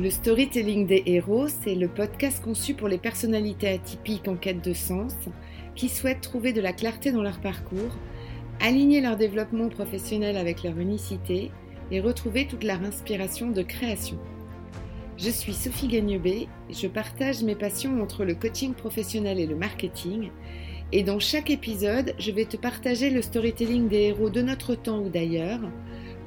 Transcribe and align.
Le 0.00 0.08
storytelling 0.08 0.86
des 0.86 1.02
héros, 1.04 1.48
c'est 1.48 1.74
le 1.74 1.86
podcast 1.86 2.42
conçu 2.42 2.72
pour 2.72 2.88
les 2.88 2.96
personnalités 2.96 3.68
atypiques 3.68 4.28
en 4.28 4.36
quête 4.36 4.64
de 4.64 4.72
sens, 4.72 5.12
qui 5.74 5.90
souhaitent 5.90 6.22
trouver 6.22 6.54
de 6.54 6.62
la 6.62 6.72
clarté 6.72 7.12
dans 7.12 7.20
leur 7.20 7.38
parcours, 7.38 7.98
aligner 8.60 9.02
leur 9.02 9.18
développement 9.18 9.68
professionnel 9.68 10.38
avec 10.38 10.62
leur 10.62 10.78
unicité 10.78 11.50
et 11.90 12.00
retrouver 12.00 12.46
toute 12.46 12.64
leur 12.64 12.80
inspiration 12.80 13.50
de 13.50 13.60
création. 13.60 14.16
Je 15.18 15.28
suis 15.28 15.52
Sophie 15.52 15.88
Gagnebé, 15.88 16.48
je 16.70 16.86
partage 16.86 17.42
mes 17.42 17.54
passions 17.54 18.02
entre 18.02 18.24
le 18.24 18.34
coaching 18.34 18.72
professionnel 18.72 19.38
et 19.38 19.46
le 19.46 19.56
marketing, 19.56 20.30
et 20.92 21.02
dans 21.02 21.18
chaque 21.18 21.50
épisode, 21.50 22.14
je 22.18 22.30
vais 22.30 22.46
te 22.46 22.56
partager 22.56 23.10
le 23.10 23.20
storytelling 23.20 23.88
des 23.88 24.04
héros 24.04 24.30
de 24.30 24.40
notre 24.40 24.74
temps 24.74 25.00
ou 25.00 25.10
d'ailleurs, 25.10 25.60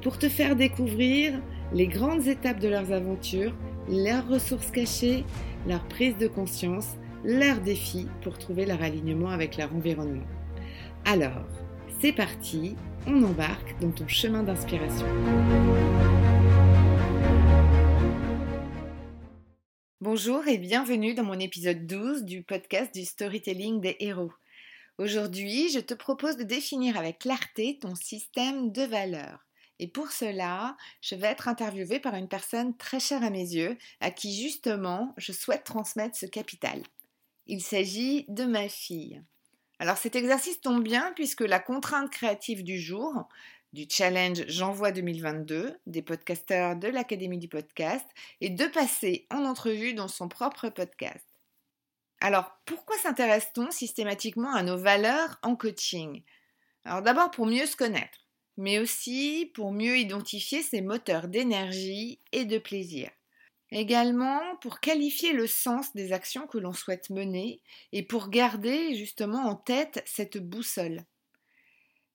pour 0.00 0.16
te 0.16 0.28
faire 0.28 0.54
découvrir 0.54 1.32
les 1.72 1.86
grandes 1.86 2.26
étapes 2.26 2.60
de 2.60 2.68
leurs 2.68 2.92
aventures, 2.92 3.54
leurs 3.88 4.28
ressources 4.28 4.70
cachées, 4.70 5.24
leur 5.66 5.86
prise 5.88 6.16
de 6.16 6.28
conscience, 6.28 6.96
leurs 7.24 7.60
défis 7.60 8.06
pour 8.22 8.38
trouver 8.38 8.66
leur 8.66 8.82
alignement 8.82 9.30
avec 9.30 9.56
leur 9.56 9.74
environnement. 9.74 10.26
Alors, 11.04 11.46
c'est 12.00 12.12
parti, 12.12 12.76
on 13.06 13.22
embarque 13.22 13.78
dans 13.80 13.90
ton 13.90 14.06
chemin 14.08 14.42
d'inspiration. 14.42 15.06
Bonjour 20.00 20.46
et 20.46 20.58
bienvenue 20.58 21.14
dans 21.14 21.24
mon 21.24 21.38
épisode 21.38 21.86
12 21.86 22.24
du 22.24 22.42
podcast 22.42 22.94
du 22.94 23.04
storytelling 23.04 23.80
des 23.80 23.96
héros. 24.00 24.32
Aujourd'hui, 24.98 25.70
je 25.70 25.80
te 25.80 25.94
propose 25.94 26.36
de 26.36 26.44
définir 26.44 26.98
avec 26.98 27.20
clarté 27.20 27.78
ton 27.80 27.94
système 27.94 28.70
de 28.70 28.82
valeurs. 28.82 29.44
Et 29.80 29.88
pour 29.88 30.12
cela, 30.12 30.76
je 31.00 31.14
vais 31.14 31.26
être 31.26 31.48
interviewée 31.48 31.98
par 31.98 32.14
une 32.14 32.28
personne 32.28 32.76
très 32.76 33.00
chère 33.00 33.24
à 33.24 33.30
mes 33.30 33.38
yeux, 33.38 33.76
à 34.00 34.10
qui 34.10 34.40
justement 34.40 35.14
je 35.16 35.32
souhaite 35.32 35.64
transmettre 35.64 36.16
ce 36.16 36.26
capital. 36.26 36.82
Il 37.46 37.62
s'agit 37.62 38.24
de 38.28 38.44
ma 38.44 38.68
fille. 38.68 39.22
Alors 39.80 39.96
cet 39.96 40.14
exercice 40.14 40.60
tombe 40.60 40.84
bien 40.84 41.12
puisque 41.16 41.40
la 41.40 41.58
contrainte 41.58 42.10
créative 42.10 42.62
du 42.62 42.78
jour, 42.78 43.28
du 43.72 43.86
challenge 43.90 44.44
J'envoie 44.46 44.92
2022 44.92 45.76
des 45.86 46.02
podcasteurs 46.02 46.76
de 46.76 46.86
l'Académie 46.86 47.38
du 47.38 47.48
podcast, 47.48 48.06
est 48.40 48.50
de 48.50 48.66
passer 48.66 49.26
en 49.30 49.44
entrevue 49.44 49.94
dans 49.94 50.06
son 50.06 50.28
propre 50.28 50.68
podcast. 50.68 51.26
Alors 52.20 52.52
pourquoi 52.64 52.96
s'intéresse-t-on 52.98 53.72
systématiquement 53.72 54.54
à 54.54 54.62
nos 54.62 54.78
valeurs 54.78 55.38
en 55.42 55.56
coaching? 55.56 56.22
Alors 56.84 57.02
d'abord 57.02 57.32
pour 57.32 57.46
mieux 57.46 57.66
se 57.66 57.76
connaître 57.76 58.23
mais 58.56 58.78
aussi 58.78 59.50
pour 59.54 59.72
mieux 59.72 59.98
identifier 59.98 60.62
ses 60.62 60.80
moteurs 60.80 61.28
d'énergie 61.28 62.20
et 62.32 62.44
de 62.44 62.58
plaisir. 62.58 63.10
Également 63.70 64.40
pour 64.60 64.80
qualifier 64.80 65.32
le 65.32 65.46
sens 65.46 65.94
des 65.94 66.12
actions 66.12 66.46
que 66.46 66.58
l'on 66.58 66.72
souhaite 66.72 67.10
mener 67.10 67.60
et 67.92 68.02
pour 68.02 68.28
garder 68.28 68.94
justement 68.94 69.46
en 69.48 69.56
tête 69.56 70.02
cette 70.06 70.38
boussole. 70.38 71.04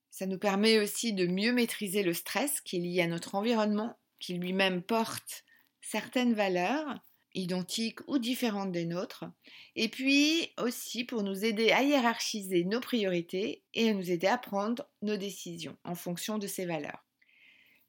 Ça 0.09 0.25
nous 0.25 0.39
permet 0.39 0.79
aussi 0.79 1.13
de 1.13 1.27
mieux 1.27 1.51
maîtriser 1.51 2.03
le 2.03 2.13
stress 2.13 2.61
qui 2.61 2.77
est 2.77 2.79
lié 2.79 3.01
à 3.01 3.07
notre 3.07 3.35
environnement, 3.35 3.97
qui 4.19 4.33
lui-même 4.33 4.81
porte 4.81 5.43
certaines 5.81 6.33
valeurs 6.33 6.99
identiques 7.35 7.99
ou 8.07 8.17
différentes 8.17 8.71
des 8.71 8.85
nôtres, 8.85 9.25
et 9.75 9.89
puis 9.89 10.51
aussi 10.57 11.03
pour 11.03 11.23
nous 11.23 11.45
aider 11.45 11.71
à 11.71 11.83
hiérarchiser 11.83 12.63
nos 12.65 12.79
priorités 12.79 13.63
et 13.73 13.89
à 13.89 13.93
nous 13.93 14.11
aider 14.11 14.27
à 14.27 14.37
prendre 14.37 14.87
nos 15.01 15.17
décisions 15.17 15.77
en 15.83 15.95
fonction 15.95 16.37
de 16.37 16.47
ces 16.47 16.65
valeurs. 16.65 17.05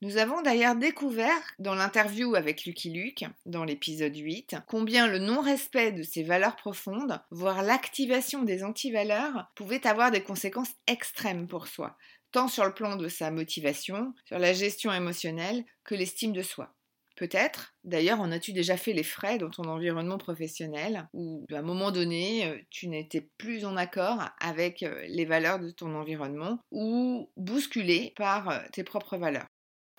Nous 0.02 0.16
avons 0.16 0.40
d'ailleurs 0.40 0.76
découvert 0.76 1.42
dans 1.58 1.74
l'interview 1.74 2.34
avec 2.34 2.64
Lucky 2.64 2.88
Luke, 2.88 3.26
dans 3.44 3.64
l'épisode 3.64 4.16
8, 4.16 4.56
combien 4.66 5.06
le 5.06 5.18
non-respect 5.18 5.92
de 5.92 6.02
ces 6.02 6.22
valeurs 6.22 6.56
profondes, 6.56 7.20
voire 7.30 7.62
l'activation 7.62 8.42
des 8.42 8.64
antivaleurs, 8.64 9.50
pouvait 9.54 9.86
avoir 9.86 10.10
des 10.10 10.22
conséquences 10.22 10.72
extrêmes 10.86 11.46
pour 11.46 11.66
soi, 11.66 11.98
tant 12.32 12.48
sur 12.48 12.64
le 12.64 12.72
plan 12.72 12.96
de 12.96 13.08
sa 13.08 13.30
motivation, 13.30 14.14
sur 14.24 14.38
la 14.38 14.54
gestion 14.54 14.90
émotionnelle, 14.90 15.66
que 15.84 15.94
l'estime 15.94 16.32
de 16.32 16.42
soi. 16.42 16.74
Peut-être, 17.20 17.74
d'ailleurs, 17.84 18.22
en 18.22 18.32
as-tu 18.32 18.54
déjà 18.54 18.78
fait 18.78 18.94
les 18.94 19.02
frais 19.02 19.36
dans 19.36 19.50
ton 19.50 19.64
environnement 19.64 20.16
professionnel 20.16 21.06
où, 21.12 21.44
à 21.52 21.58
un 21.58 21.62
moment 21.62 21.90
donné, 21.90 22.46
euh, 22.46 22.56
tu 22.70 22.88
n'étais 22.88 23.28
plus 23.36 23.66
en 23.66 23.76
accord 23.76 24.30
avec 24.40 24.82
euh, 24.82 25.04
les 25.06 25.26
valeurs 25.26 25.58
de 25.58 25.70
ton 25.70 25.94
environnement 25.94 26.60
ou 26.70 27.30
bousculé 27.36 28.14
par 28.16 28.48
euh, 28.48 28.60
tes 28.72 28.84
propres 28.84 29.18
valeurs? 29.18 29.44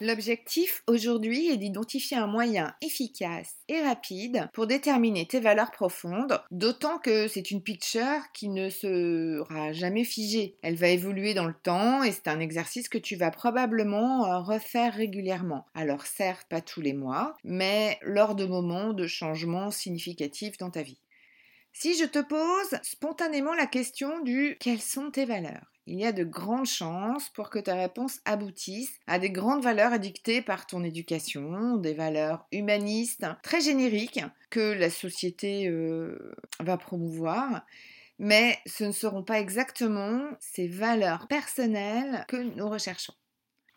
L'objectif 0.04 0.82
aujourd'hui 0.88 1.52
est 1.52 1.58
d'identifier 1.58 2.18
un 2.18 2.26
moyen 2.26 2.74
efficace 2.82 3.58
et 3.68 3.82
rapide 3.82 4.50
pour 4.52 4.66
déterminer 4.66 5.28
tes 5.28 5.40
valeurs 5.40 5.70
profondes, 5.70 6.42
d'autant 6.50 6.98
que 6.98 7.28
c'est 7.28 7.52
une 7.52 7.62
picture 7.62 8.32
qui 8.34 8.50
ne 8.50 8.72
sera 8.72 9.74
jamais 9.74 10.04
figée. 10.04 10.56
Elle 10.64 10.74
va 10.74 10.88
évoluer 10.88 11.36
dans 11.36 11.46
le 11.46 11.54
temps 11.54 12.02
et 12.02 12.12
c'est 12.12 12.30
un 12.30 12.40
exercice 12.40 12.90
que 12.90 12.98
tu 12.98 13.16
vas 13.16 13.30
probablement 13.30 14.26
euh, 14.26 14.40
refaire 14.40 14.96
régulièrement. 14.96 15.68
Alors 15.76 16.08
certes, 16.08 16.48
pas 16.50 16.62
tous 16.62 16.82
les 16.82 16.94
mois, 16.94 17.36
mais 17.44 18.00
lors 18.02 18.34
de 18.34 18.46
moments 18.46 18.94
de 18.94 19.06
changement 19.06 19.70
significatifs 19.70 20.58
dans 20.58 20.72
ta 20.72 20.82
vie. 20.82 20.98
Si 21.74 21.96
je 21.96 22.06
te 22.06 22.20
pose 22.20 22.80
spontanément 22.84 23.54
la 23.54 23.66
question 23.66 24.20
du 24.22 24.58
quelles 24.60 24.82
sont 24.82 25.10
tes 25.10 25.26
valeurs? 25.26 25.72
Il 25.88 26.00
y 26.00 26.06
a 26.06 26.12
de 26.12 26.24
grandes 26.24 26.68
chances 26.68 27.30
pour 27.30 27.50
que 27.50 27.60
ta 27.60 27.76
réponse 27.76 28.20
aboutisse 28.26 28.94
à 29.08 29.20
des 29.20 29.32
grandes 29.32 29.64
valeurs 29.64 29.98
dictées 29.98 30.42
par 30.42 30.68
ton 30.68 30.84
éducation, 30.84 31.78
des 31.78 31.94
valeurs 31.94 32.46
humanistes 32.52 33.26
très 33.42 33.62
génériques 33.62 34.24
que 34.50 34.74
la 34.74 34.90
société 34.90 35.68
euh, 35.68 36.34
va 36.60 36.78
promouvoir. 36.78 37.66
Mais 38.20 38.60
ce 38.68 38.84
ne 38.84 38.92
seront 38.92 39.24
pas 39.24 39.40
exactement 39.40 40.22
ces 40.40 40.68
valeurs 40.68 41.28
personnelles 41.28 42.26
que 42.28 42.38
nous 42.38 42.70
recherchons. 42.70 43.14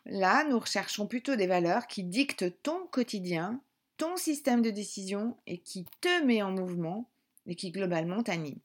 Là, 0.05 0.43
nous 0.43 0.59
recherchons 0.59 1.07
plutôt 1.07 1.35
des 1.35 1.47
valeurs 1.47 1.87
qui 1.87 2.03
dictent 2.03 2.61
ton 2.61 2.85
quotidien, 2.91 3.61
ton 3.97 4.17
système 4.17 4.61
de 4.61 4.69
décision 4.69 5.35
et 5.47 5.57
qui 5.57 5.85
te 6.01 6.23
met 6.23 6.43
en 6.43 6.51
mouvement 6.51 7.09
et 7.47 7.55
qui 7.55 7.71
globalement 7.71 8.23
t'animent. 8.23 8.61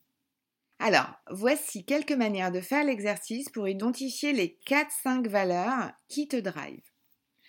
Alors, 0.78 1.12
voici 1.30 1.84
quelques 1.84 2.12
manières 2.12 2.52
de 2.52 2.60
faire 2.60 2.84
l'exercice 2.84 3.50
pour 3.50 3.68
identifier 3.68 4.32
les 4.32 4.58
4-5 4.66 5.28
valeurs 5.28 5.92
qui 6.08 6.26
te 6.26 6.36
drivent. 6.36 6.90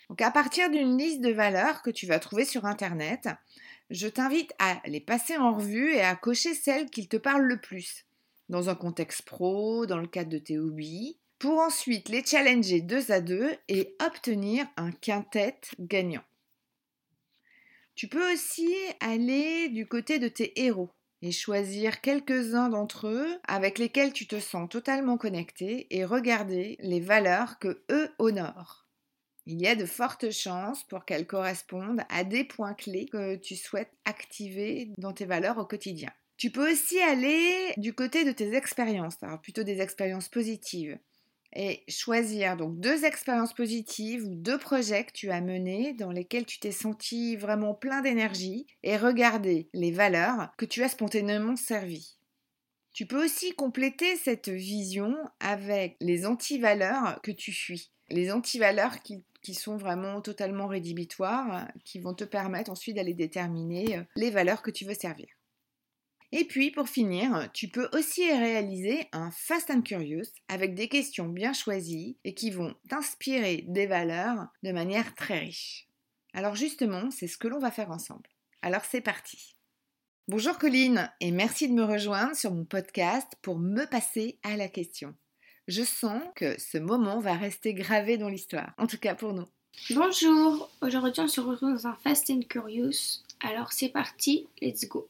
Donc, 0.10 0.22
à 0.22 0.32
partir 0.32 0.70
d'une 0.70 0.98
liste 0.98 1.22
de 1.22 1.32
valeurs 1.32 1.82
que 1.82 1.90
tu 1.90 2.06
vas 2.06 2.20
trouver 2.20 2.44
sur 2.44 2.66
Internet, 2.66 3.30
je 3.90 4.10
t'invite 4.10 4.52
à 4.60 4.82
les 4.86 5.00
passer 5.00 5.38
en 5.38 5.56
revue 5.56 5.94
et 5.94 6.02
à 6.02 6.16
cocher 6.16 6.54
celles 6.54 6.90
qui 6.90 7.08
te 7.08 7.16
parlent 7.16 7.46
le 7.46 7.62
plus, 7.62 8.06
dans 8.50 8.70
un 8.70 8.76
contexte 8.76 9.22
pro, 9.22 9.86
dans 9.86 10.00
le 10.00 10.08
cadre 10.08 10.30
de 10.30 10.38
tes 10.38 10.60
hobbies, 10.60 11.18
pour 11.40 11.60
ensuite 11.60 12.10
les 12.10 12.26
challenger 12.26 12.82
deux 12.82 13.12
à 13.12 13.22
deux 13.22 13.56
et 13.70 13.96
obtenir 14.06 14.68
un 14.76 14.92
quintet 14.92 15.60
gagnant. 15.80 16.24
Tu 17.96 18.10
peux 18.10 18.34
aussi 18.34 18.76
aller 19.00 19.70
du 19.70 19.88
côté 19.88 20.20
de 20.20 20.28
tes 20.28 20.62
héros 20.62 20.92
et 21.22 21.32
choisir 21.32 22.02
quelques-uns 22.02 22.70
d'entre 22.70 23.08
eux 23.08 23.40
avec 23.48 23.78
lesquels 23.78 24.14
tu 24.14 24.28
te 24.28 24.40
sens 24.40 24.70
totalement 24.70 25.18
connecté 25.18 25.88
et 25.96 26.06
regarder 26.06 26.78
les 26.80 27.00
valeurs 27.00 27.60
que 27.60 27.84
eux 27.92 28.10
honorent. 28.20 28.88
Il 29.46 29.62
y 29.62 29.68
a 29.68 29.76
de 29.76 29.86
fortes 29.86 30.32
chances 30.32 30.84
pour 30.84 31.06
qu'elles 31.06 31.28
correspondent 31.28 32.04
à 32.10 32.24
des 32.24 32.44
points 32.44 32.74
clés 32.74 33.08
que 33.08 33.36
tu 33.36 33.56
souhaites 33.56 33.92
activer 34.06 34.94
dans 34.98 35.14
tes 35.14 35.26
valeurs 35.26 35.58
au 35.58 35.66
quotidien. 35.66 36.12
Tu 36.38 36.52
peux 36.52 36.72
aussi 36.72 37.00
aller 37.00 37.74
du 37.78 37.94
côté 37.94 38.24
de 38.24 38.32
tes 38.32 38.56
expériences, 38.56 39.22
alors 39.22 39.42
plutôt 39.42 39.64
des 39.64 39.82
expériences 39.82 40.30
positives 40.30 40.98
et 41.54 41.84
choisir 41.88 42.58
donc 42.58 42.80
deux 42.80 43.06
expériences 43.06 43.54
positives 43.54 44.24
ou 44.24 44.36
deux 44.36 44.58
projets 44.58 45.06
que 45.06 45.12
tu 45.12 45.32
as 45.32 45.42
menés 45.42 45.94
dans 45.94 46.12
lesquels 46.12 46.46
tu 46.46 46.60
t'es 46.60 46.72
senti 46.72 47.36
vraiment 47.36 47.74
plein 47.74 48.02
d'énergie 48.02 48.68
et 48.84 48.98
regarder 48.98 49.70
les 49.74 49.92
valeurs 49.92 50.50
que 50.58 50.66
tu 50.66 50.84
as 50.84 50.90
spontanément 50.90 51.56
servies. 51.56 52.18
Tu 52.94 53.06
peux 53.06 53.24
aussi 53.24 53.54
compléter 53.54 54.18
cette 54.18 54.50
vision 54.50 55.16
avec 55.40 55.96
les 56.02 56.26
antivaleurs 56.26 57.22
que 57.22 57.32
tu 57.32 57.54
fuis. 57.54 57.92
Les 58.10 58.32
antivaleurs 58.32 59.02
qui, 59.02 59.24
qui 59.42 59.54
sont 59.54 59.78
vraiment 59.78 60.20
totalement 60.22 60.68
rédhibitoires, 60.68 61.68
qui 61.86 62.00
vont 62.00 62.14
te 62.14 62.26
permettre 62.26 62.70
ensuite 62.70 62.98
d'aller 62.98 63.14
déterminer 63.14 63.98
euh, 63.98 64.04
les 64.18 64.30
valeurs 64.30 64.62
que 64.62 64.72
tu 64.72 64.84
veux 64.84 64.94
servir. 64.94 65.28
Et 66.34 66.46
puis 66.46 66.72
pour 66.72 66.88
finir, 66.88 67.50
tu 67.54 67.68
peux 67.68 67.90
aussi 67.92 68.32
réaliser 68.32 69.08
un 69.12 69.32
Fast 69.32 69.70
and 69.70 69.82
Curious 69.82 70.30
avec 70.48 70.76
des 70.76 70.88
questions 70.88 71.28
bien 71.28 71.52
choisies 71.52 72.18
et 72.24 72.34
qui 72.34 72.52
vont 72.52 72.74
t'inspirer 72.88 73.66
des 73.68 73.86
valeurs 73.86 74.48
de 74.64 74.72
manière 74.72 75.14
très 75.16 75.40
riche. 75.40 75.90
Alors 76.34 76.56
justement, 76.56 77.12
c'est 77.12 77.28
ce 77.28 77.38
que 77.38 77.50
l'on 77.50 77.60
va 77.60 77.70
faire 77.70 77.92
ensemble. 77.92 78.30
Alors 78.62 78.86
c'est 78.86 79.02
parti. 79.02 79.58
Bonjour 80.30 80.58
Colline 80.58 81.12
et 81.20 81.32
merci 81.32 81.68
de 81.68 81.74
me 81.74 81.84
rejoindre 81.84 82.36
sur 82.36 82.54
mon 82.54 82.64
podcast 82.64 83.34
pour 83.42 83.60
me 83.60 83.84
passer 83.86 84.40
à 84.44 84.56
la 84.56 84.70
question. 84.70 85.14
Je 85.68 85.84
sens 85.84 86.24
que 86.36 86.58
ce 86.58 86.78
moment 86.78 87.20
va 87.20 87.34
rester 87.34 87.74
gravé 87.74 88.18
dans 88.18 88.30
l'histoire, 88.30 88.74
en 88.78 88.88
tout 88.88 88.98
cas 88.98 89.16
pour 89.16 89.34
nous. 89.34 89.48
Bonjour, 89.90 90.70
aujourd'hui 90.82 91.24
on 91.24 91.28
se 91.28 91.42
retrouve 91.42 91.74
dans 91.74 91.88
un 91.88 91.98
Fast 92.04 92.30
and 92.30 92.42
Curious 92.48 93.22
Alors 93.42 93.74
c'est 93.74 93.90
parti, 93.90 94.48
let's 94.62 94.88
go. 94.88 95.10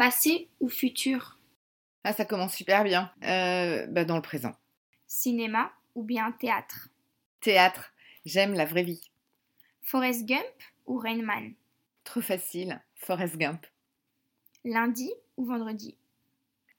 Passé 0.00 0.48
ou 0.60 0.70
futur? 0.70 1.38
Ah, 2.04 2.14
ça 2.14 2.24
commence 2.24 2.54
super 2.54 2.84
bien. 2.84 3.12
Euh, 3.22 3.86
bah, 3.88 4.06
dans 4.06 4.16
le 4.16 4.22
présent. 4.22 4.54
Cinéma 5.06 5.72
ou 5.94 6.02
bien 6.02 6.32
théâtre? 6.32 6.88
Théâtre. 7.42 7.92
J'aime 8.24 8.54
la 8.54 8.64
vraie 8.64 8.82
vie. 8.82 9.02
Forrest 9.82 10.24
Gump 10.24 10.40
ou 10.86 10.96
Rain 10.96 11.20
Man? 11.20 11.52
Trop 12.04 12.22
facile. 12.22 12.80
Forrest 12.94 13.36
Gump. 13.36 13.66
Lundi 14.64 15.12
ou 15.36 15.44
vendredi? 15.44 15.98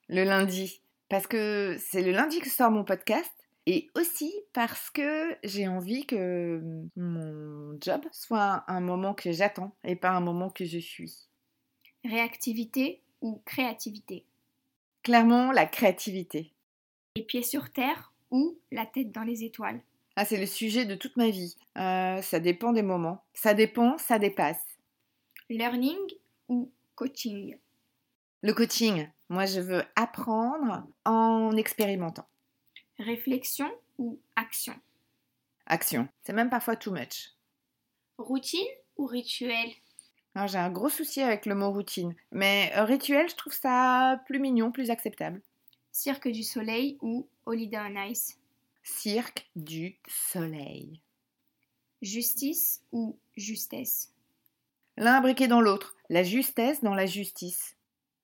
Le 0.08 0.24
lundi. 0.24 0.82
Parce 1.08 1.28
que 1.28 1.76
c'est 1.78 2.02
le 2.02 2.10
lundi 2.10 2.40
que 2.40 2.50
sort 2.50 2.72
mon 2.72 2.82
podcast. 2.82 3.32
Et 3.66 3.88
aussi 3.94 4.34
parce 4.52 4.90
que 4.90 5.36
j'ai 5.44 5.68
envie 5.68 6.06
que 6.06 6.60
mon 6.96 7.78
job 7.80 8.04
soit 8.10 8.64
un 8.66 8.80
moment 8.80 9.14
que 9.14 9.30
j'attends 9.30 9.76
et 9.84 9.94
pas 9.94 10.10
un 10.10 10.20
moment 10.20 10.50
que 10.50 10.64
je 10.64 10.78
suis. 10.78 11.28
Réactivité 12.04 13.00
ou 13.22 13.40
créativité 13.46 14.26
Clairement, 15.02 15.50
la 15.50 15.66
créativité. 15.66 16.52
Les 17.16 17.22
pieds 17.22 17.42
sur 17.42 17.72
terre 17.72 18.12
ou 18.30 18.58
la 18.70 18.86
tête 18.86 19.10
dans 19.10 19.22
les 19.22 19.44
étoiles 19.44 19.80
Ah, 20.16 20.24
c'est 20.24 20.38
le 20.38 20.46
sujet 20.46 20.84
de 20.84 20.94
toute 20.94 21.16
ma 21.16 21.30
vie. 21.30 21.56
Euh, 21.78 22.20
ça 22.20 22.38
dépend 22.40 22.72
des 22.72 22.82
moments. 22.82 23.24
Ça 23.32 23.54
dépend, 23.54 23.96
ça 23.98 24.18
dépasse. 24.18 24.62
Learning 25.48 25.98
ou 26.48 26.70
coaching? 26.94 27.58
Le 28.42 28.52
coaching. 28.52 29.08
Moi, 29.28 29.46
je 29.46 29.60
veux 29.60 29.82
apprendre 29.96 30.86
en 31.04 31.56
expérimentant. 31.56 32.26
Réflexion 32.98 33.70
ou 33.98 34.20
action? 34.36 34.74
Action. 35.66 36.08
C'est 36.22 36.32
même 36.32 36.50
parfois 36.50 36.76
too 36.76 36.92
much. 36.92 37.30
Routine 38.18 38.66
ou 38.96 39.06
rituel? 39.06 39.70
Alors, 40.34 40.48
j'ai 40.48 40.58
un 40.58 40.70
gros 40.70 40.88
souci 40.88 41.20
avec 41.20 41.46
le 41.46 41.54
mot 41.54 41.70
routine. 41.70 42.14
Mais 42.30 42.72
euh, 42.76 42.84
rituel, 42.84 43.28
je 43.28 43.36
trouve 43.36 43.52
ça 43.52 44.20
plus 44.26 44.38
mignon, 44.38 44.72
plus 44.72 44.90
acceptable. 44.90 45.42
Cirque 45.90 46.28
du 46.28 46.42
soleil 46.42 46.96
ou 47.02 47.28
Holiday 47.44 47.78
on 47.78 48.02
Ice? 48.10 48.38
Cirque 48.82 49.48
du 49.54 49.98
soleil. 50.08 51.00
Justice 52.00 52.82
ou 52.92 53.18
justesse? 53.36 54.12
L'un 54.96 55.20
briqué 55.20 55.48
dans 55.48 55.60
l'autre. 55.60 55.96
La 56.08 56.22
justesse 56.22 56.82
dans 56.82 56.94
la 56.94 57.06
justice. 57.06 57.76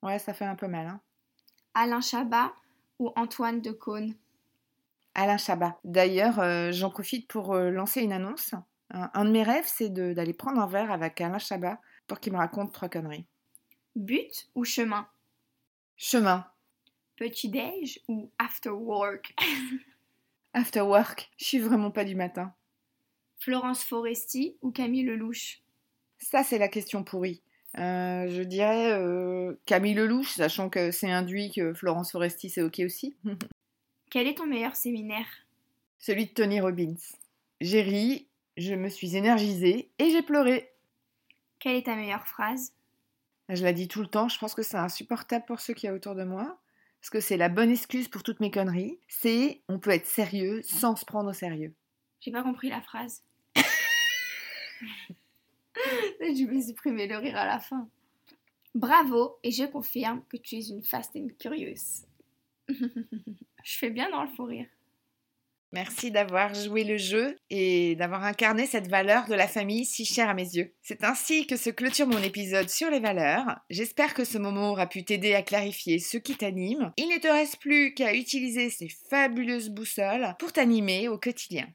Ouais, 0.02 0.18
ça 0.18 0.32
fait 0.34 0.44
un 0.44 0.56
peu 0.56 0.66
mal, 0.66 0.86
hein. 0.86 1.00
Alain 1.74 2.00
Chabat 2.00 2.52
ou 2.98 3.12
Antoine 3.16 3.60
Decaune 3.60 4.14
Alain 5.14 5.36
Chabat. 5.36 5.78
D'ailleurs, 5.84 6.40
euh, 6.40 6.72
j'en 6.72 6.90
profite 6.90 7.28
pour 7.28 7.54
euh, 7.54 7.70
lancer 7.70 8.00
une 8.00 8.12
annonce. 8.12 8.54
Un, 8.90 9.10
un 9.14 9.24
de 9.24 9.30
mes 9.30 9.42
rêves, 9.42 9.66
c'est 9.66 9.90
de- 9.90 10.12
d'aller 10.12 10.32
prendre 10.32 10.60
un 10.60 10.66
verre 10.66 10.90
avec 10.90 11.20
Alain 11.20 11.38
Chabat 11.38 11.80
pour 12.08 12.18
qu'il 12.20 12.32
me 12.32 12.38
raconte 12.38 12.72
trois 12.72 12.88
conneries. 12.88 13.26
But 13.94 14.48
ou 14.54 14.64
chemin? 14.64 15.06
Chemin. 15.96 16.46
Petit 17.16 17.48
déj 17.48 18.00
ou 18.08 18.30
after 18.38 18.70
work? 18.70 19.34
After 20.54 20.80
work. 20.80 21.30
Je 21.36 21.44
suis 21.44 21.58
vraiment 21.58 21.90
pas 21.90 22.04
du 22.04 22.14
matin. 22.14 22.52
Florence 23.38 23.84
Foresti 23.84 24.56
ou 24.62 24.72
Camille 24.72 25.04
Lelouch? 25.04 25.62
Ça, 26.18 26.42
c'est 26.42 26.58
la 26.58 26.68
question 26.68 27.04
pourrie. 27.04 27.42
Euh, 27.76 28.28
je 28.28 28.42
dirais 28.42 28.92
euh, 28.92 29.54
Camille 29.66 29.94
Lelouch, 29.94 30.34
sachant 30.34 30.70
que 30.70 30.90
c'est 30.90 31.10
induit 31.10 31.52
que 31.52 31.74
Florence 31.74 32.12
Foresti, 32.12 32.50
c'est 32.50 32.62
ok 32.62 32.80
aussi. 32.84 33.14
Quel 34.10 34.26
est 34.26 34.38
ton 34.38 34.46
meilleur 34.46 34.74
séminaire? 34.74 35.26
Celui 35.98 36.26
de 36.26 36.30
Tony 36.30 36.60
Robbins. 36.60 36.96
J'ai 37.60 37.82
ri, 37.82 38.26
je 38.56 38.74
me 38.74 38.88
suis 38.88 39.16
énergisée 39.16 39.90
et 39.98 40.10
j'ai 40.10 40.22
pleuré. 40.22 40.70
Quelle 41.58 41.76
est 41.76 41.86
ta 41.86 41.96
meilleure 41.96 42.26
phrase? 42.26 42.72
Je 43.48 43.64
la 43.64 43.72
dis 43.72 43.88
tout 43.88 44.00
le 44.00 44.06
temps, 44.06 44.28
je 44.28 44.38
pense 44.38 44.54
que 44.54 44.62
c'est 44.62 44.76
insupportable 44.76 45.44
pour 45.46 45.60
ceux 45.60 45.74
qui 45.74 45.86
y 45.86 45.88
a 45.88 45.94
autour 45.94 46.14
de 46.14 46.24
moi. 46.24 46.60
Parce 47.00 47.10
que 47.10 47.20
c'est 47.20 47.36
la 47.36 47.48
bonne 47.48 47.70
excuse 47.70 48.08
pour 48.08 48.22
toutes 48.22 48.40
mes 48.40 48.50
conneries. 48.50 48.98
C'est 49.08 49.62
on 49.68 49.78
peut 49.78 49.90
être 49.90 50.06
sérieux 50.06 50.62
sans 50.62 50.96
se 50.96 51.04
prendre 51.04 51.30
au 51.30 51.32
sérieux. 51.32 51.74
J'ai 52.20 52.32
pas 52.32 52.42
compris 52.42 52.68
la 52.68 52.80
phrase. 52.80 53.22
je 56.20 56.50
vais 56.50 56.62
supprimer 56.62 57.06
le 57.06 57.16
rire 57.16 57.36
à 57.36 57.46
la 57.46 57.60
fin. 57.60 57.88
Bravo, 58.74 59.38
et 59.42 59.50
je 59.50 59.64
confirme 59.64 60.22
que 60.28 60.36
tu 60.36 60.56
es 60.56 60.68
une 60.68 60.82
fast 60.82 61.16
and 61.16 61.28
curious. 61.38 62.04
je 62.68 63.78
fais 63.78 63.90
bien 63.90 64.10
dans 64.10 64.22
le 64.22 64.28
faux 64.30 64.44
rire. 64.44 64.66
Merci 65.72 66.10
d'avoir 66.10 66.54
joué 66.54 66.84
le 66.84 66.96
jeu 66.96 67.36
et 67.50 67.94
d'avoir 67.96 68.24
incarné 68.24 68.66
cette 68.66 68.88
valeur 68.88 69.26
de 69.26 69.34
la 69.34 69.46
famille 69.46 69.84
si 69.84 70.06
chère 70.06 70.30
à 70.30 70.34
mes 70.34 70.54
yeux. 70.54 70.74
C'est 70.80 71.04
ainsi 71.04 71.46
que 71.46 71.56
se 71.56 71.70
clôture 71.70 72.06
mon 72.06 72.22
épisode 72.22 72.70
sur 72.70 72.90
les 72.90 73.00
valeurs. 73.00 73.58
J'espère 73.68 74.14
que 74.14 74.24
ce 74.24 74.38
moment 74.38 74.70
aura 74.70 74.86
pu 74.86 75.04
t'aider 75.04 75.34
à 75.34 75.42
clarifier 75.42 75.98
ce 75.98 76.16
qui 76.16 76.36
t'anime. 76.36 76.92
Il 76.96 77.08
ne 77.08 77.18
te 77.18 77.28
reste 77.28 77.58
plus 77.60 77.92
qu'à 77.94 78.14
utiliser 78.14 78.70
ces 78.70 78.88
fabuleuses 79.10 79.68
boussoles 79.68 80.34
pour 80.38 80.52
t'animer 80.52 81.08
au 81.08 81.18
quotidien. 81.18 81.68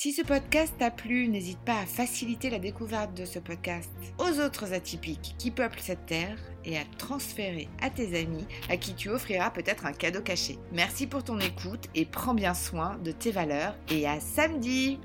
Si 0.00 0.12
ce 0.12 0.22
podcast 0.22 0.72
t'a 0.78 0.92
plu, 0.92 1.26
n'hésite 1.26 1.58
pas 1.58 1.80
à 1.80 1.84
faciliter 1.84 2.50
la 2.50 2.60
découverte 2.60 3.14
de 3.14 3.24
ce 3.24 3.40
podcast 3.40 3.90
aux 4.18 4.38
autres 4.38 4.72
atypiques 4.72 5.34
qui 5.38 5.50
peuplent 5.50 5.80
cette 5.80 6.06
terre 6.06 6.38
et 6.64 6.78
à 6.78 6.84
transférer 6.98 7.68
à 7.82 7.90
tes 7.90 8.16
amis 8.16 8.46
à 8.68 8.76
qui 8.76 8.94
tu 8.94 9.10
offriras 9.10 9.50
peut-être 9.50 9.86
un 9.86 9.92
cadeau 9.92 10.20
caché. 10.22 10.56
Merci 10.70 11.08
pour 11.08 11.24
ton 11.24 11.40
écoute 11.40 11.88
et 11.96 12.04
prends 12.04 12.34
bien 12.34 12.54
soin 12.54 12.96
de 12.98 13.10
tes 13.10 13.32
valeurs 13.32 13.74
et 13.90 14.06
à 14.06 14.20
samedi 14.20 15.00